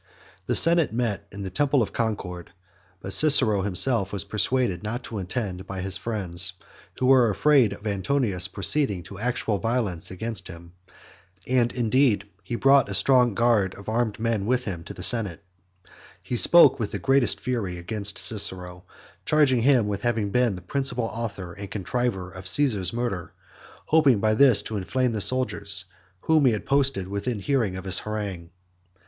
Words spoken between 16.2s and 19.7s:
He spoke with the greatest fury against Cicero, charging